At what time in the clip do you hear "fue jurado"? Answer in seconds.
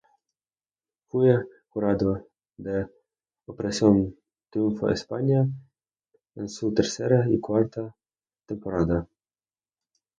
1.09-2.25